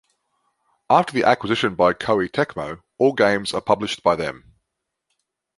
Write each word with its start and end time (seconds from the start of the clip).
After 0.89 1.13
the 1.13 1.25
acquisition 1.25 1.75
by 1.75 1.93
Koei 1.93 2.27
Tecmo, 2.27 2.81
all 2.97 3.13
games 3.13 3.53
are 3.53 3.61
published 3.61 4.01
by 4.01 4.15
them. 4.15 4.55